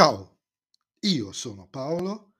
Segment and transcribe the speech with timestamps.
[0.00, 0.38] Ciao,
[1.00, 2.32] io sono Paolo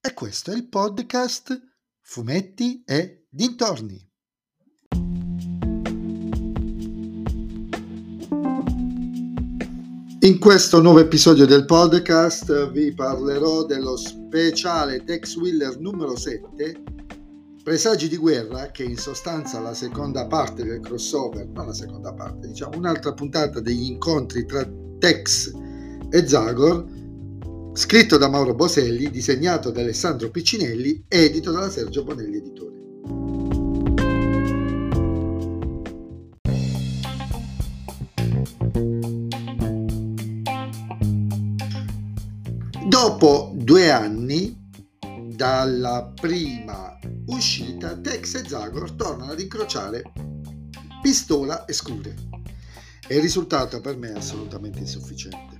[0.00, 1.56] e questo è il podcast
[2.00, 4.04] Fumetti e Dintorni.
[10.22, 16.82] In questo nuovo episodio del podcast vi parlerò dello speciale Tex Wheeler numero 7,
[17.62, 22.12] Presagi di guerra, che in sostanza è la seconda parte del crossover, non la seconda
[22.12, 24.68] parte, diciamo un'altra puntata degli incontri tra
[24.98, 25.67] Tex e
[26.26, 26.86] Zagor,
[27.74, 32.76] scritto da Mauro Boselli, disegnato da Alessandro Piccinelli, edito dalla Sergio Bonelli Editore.
[42.88, 44.70] Dopo due anni
[45.34, 50.02] dalla prima uscita, Tex e Zagor tornano ad incrociare
[51.02, 52.14] pistola e scure.
[53.06, 55.57] E il risultato per me è assolutamente insufficiente.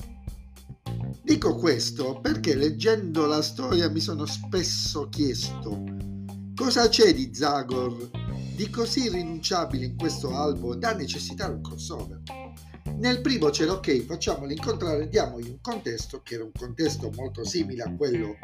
[1.28, 5.84] Dico questo perché leggendo la storia mi sono spesso chiesto
[6.56, 8.08] cosa c'è di Zagor
[8.56, 12.22] di così irrinunciabile in questo albo da necessitare un crossover.
[12.96, 17.82] Nel primo c'era ok, facciamoli incontrare, diamogli un contesto che era un contesto molto simile
[17.82, 18.36] a quello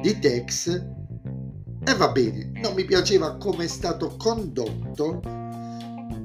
[0.00, 5.20] di Tex e va bene, non mi piaceva come è stato condotto,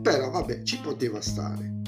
[0.01, 1.78] però vabbè, ci poteva stare.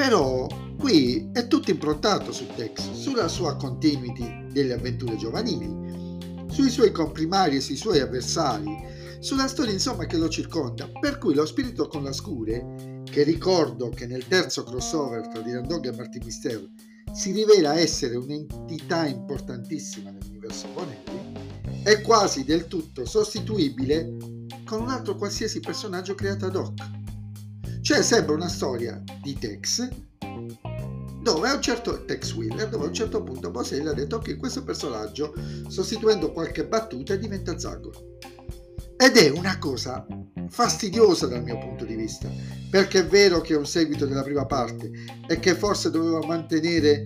[0.00, 0.46] Però
[0.78, 7.56] qui è tutto improntato su Tex, sulla sua continuity delle avventure giovanili, sui suoi comprimari
[7.56, 8.74] e sui suoi avversari,
[9.18, 13.90] sulla storia insomma che lo circonda, per cui lo spirito con la scure, che ricordo
[13.90, 16.66] che nel terzo crossover tra Dylan Dog e Martin Mister
[17.12, 24.16] si rivela essere un'entità importantissima nell'universo Bonelli, è quasi del tutto sostituibile
[24.64, 26.99] con un altro qualsiasi personaggio creato ad hoc
[27.90, 29.88] cioè sembra una storia di Tex
[31.22, 34.36] dove a un certo Tex Wheeler dove a un certo punto Boselli ha detto che
[34.36, 35.34] questo personaggio
[35.66, 37.90] sostituendo qualche battuta diventa Zago
[38.96, 40.06] ed è una cosa
[40.50, 42.30] fastidiosa dal mio punto di vista
[42.70, 44.88] perché è vero che è un seguito della prima parte
[45.26, 47.02] e che forse doveva mantenere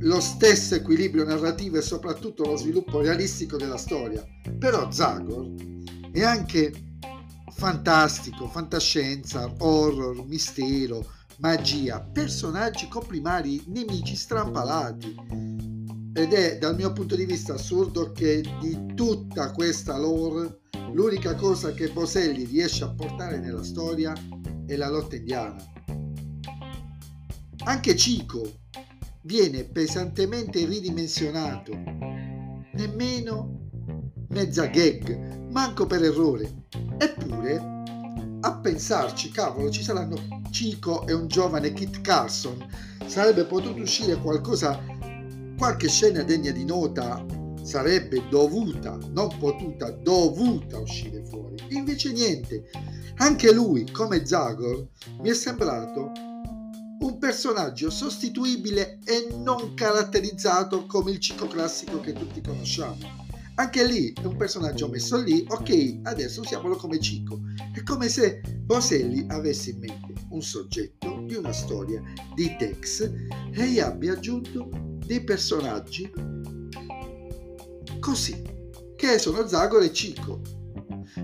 [0.00, 4.22] lo stesso equilibrio narrativo e soprattutto lo sviluppo realistico della storia.
[4.58, 5.50] Però Zagor
[6.12, 6.85] è anche
[7.56, 11.04] fantastico, fantascienza, horror, mistero,
[11.38, 15.14] magia, personaggi comprimari, nemici strampalati.
[16.12, 20.60] Ed è dal mio punto di vista assurdo che di tutta questa lore
[20.92, 24.12] l'unica cosa che Boselli riesce a portare nella storia
[24.66, 25.56] è la lotta indiana.
[27.64, 28.60] Anche Chico
[29.22, 31.72] viene pesantemente ridimensionato,
[32.74, 33.65] nemmeno
[34.36, 36.64] mezza gag, manco per errore.
[36.98, 37.56] Eppure,
[38.42, 42.62] a pensarci, cavolo, ci saranno Chico e un giovane Kit Carson.
[43.06, 44.78] Sarebbe potuto uscire qualcosa,
[45.56, 47.24] qualche scena degna di nota
[47.62, 51.56] sarebbe dovuta, non potuta, dovuta uscire fuori.
[51.70, 52.68] Invece niente.
[53.16, 54.86] Anche lui, come Zagor,
[55.22, 56.12] mi è sembrato
[56.98, 63.25] un personaggio sostituibile e non caratterizzato come il Chico classico che tutti conosciamo.
[63.58, 67.40] Anche lì è un personaggio messo lì, ok, adesso usiamolo come Cico.
[67.72, 72.02] È come se Boselli avesse in mente un soggetto di una storia
[72.34, 73.10] di Tex
[73.52, 74.68] e gli abbia aggiunto
[75.06, 76.12] dei personaggi
[77.98, 78.42] così,
[78.94, 80.42] che sono Zagor e Cico.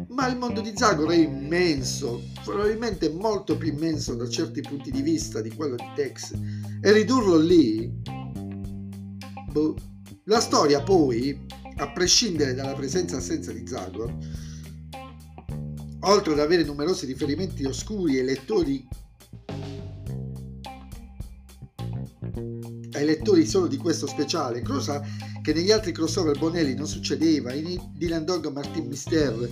[0.09, 5.03] Ma il mondo di Zagor è immenso, probabilmente molto più immenso da certi punti di
[5.03, 6.32] vista di quello di Tex,
[6.81, 7.93] e ridurlo lì...
[9.50, 9.76] Boh.
[10.26, 11.47] La storia poi
[11.77, 14.15] a prescindere dalla presenza e assenza di Zagor,
[16.00, 18.88] oltre ad avere numerosi riferimenti oscuri ai lettori
[22.94, 25.03] ai lettori solo di questo speciale, cosa
[25.41, 29.50] che negli altri crossover Bonelli non succedeva, in Dylan Dog Martin Mister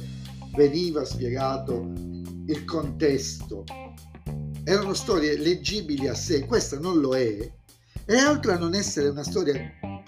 [0.55, 1.91] veniva spiegato
[2.47, 3.65] il contesto,
[4.65, 7.53] erano storie leggibili a sé, questa non lo è,
[8.05, 9.55] e oltre a non essere una storia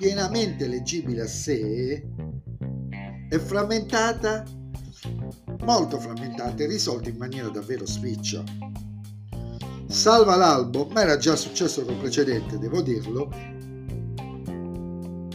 [0.03, 2.05] pienamente leggibile a sé,
[3.29, 4.45] è frammentata,
[5.61, 8.43] molto frammentata e risolta in maniera davvero spiccia.
[9.87, 13.31] Salva l'albo, ma era già successo col precedente, devo dirlo,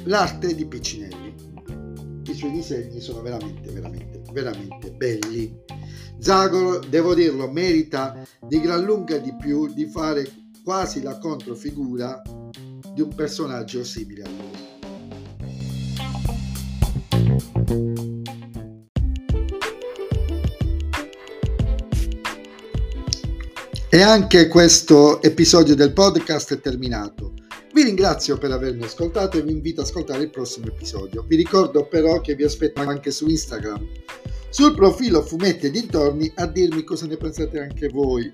[0.03, 1.35] l'arte di Piccinelli.
[2.25, 5.57] I suoi disegni sono veramente, veramente, veramente belli.
[6.19, 10.29] Zagoro, devo dirlo, merita di gran lunga di più di fare
[10.61, 12.21] quasi la controfigura
[12.93, 14.46] di un personaggio simile a lui.
[23.89, 27.31] E anche questo episodio del podcast è terminato.
[27.71, 31.23] Vi ringrazio per avermi ascoltato e vi invito ad ascoltare il prossimo episodio.
[31.25, 33.87] Vi ricordo però che vi aspetto anche su Instagram,
[34.49, 38.29] sul profilo Fumetti e dintorni, a dirmi cosa ne pensate anche voi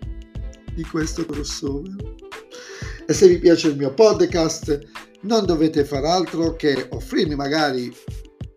[0.73, 2.15] di questo crossover.
[3.05, 4.79] E se vi piace il mio podcast,
[5.21, 7.93] non dovete far altro che offrirmi magari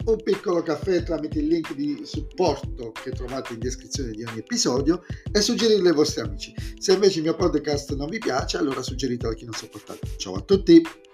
[0.07, 5.03] un piccolo caffè tramite il link di supporto che trovate in descrizione di ogni episodio
[5.33, 6.55] e suggerirlo ai vostri amici.
[6.79, 10.07] Se invece il mio podcast non vi piace, allora suggeritelo a chi non sopportate.
[10.17, 11.06] Ciao a tutti!